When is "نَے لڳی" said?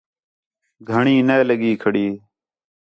1.27-1.71